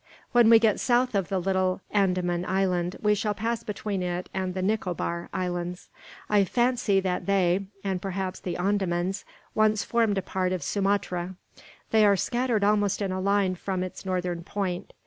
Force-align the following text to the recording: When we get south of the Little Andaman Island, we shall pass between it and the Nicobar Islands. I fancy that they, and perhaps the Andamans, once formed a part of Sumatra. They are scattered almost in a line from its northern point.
When 0.31 0.49
we 0.49 0.57
get 0.57 0.79
south 0.79 1.13
of 1.13 1.29
the 1.29 1.37
Little 1.37 1.79
Andaman 1.91 2.43
Island, 2.45 2.95
we 3.03 3.13
shall 3.13 3.35
pass 3.35 3.61
between 3.63 4.01
it 4.01 4.29
and 4.33 4.55
the 4.55 4.63
Nicobar 4.63 5.29
Islands. 5.31 5.89
I 6.27 6.43
fancy 6.43 6.99
that 7.01 7.27
they, 7.27 7.67
and 7.83 8.01
perhaps 8.01 8.39
the 8.39 8.57
Andamans, 8.57 9.25
once 9.53 9.83
formed 9.83 10.17
a 10.17 10.23
part 10.23 10.53
of 10.53 10.63
Sumatra. 10.63 11.35
They 11.91 12.03
are 12.03 12.15
scattered 12.17 12.63
almost 12.63 12.99
in 12.99 13.11
a 13.11 13.21
line 13.21 13.53
from 13.53 13.83
its 13.83 14.03
northern 14.03 14.43
point. 14.43 14.91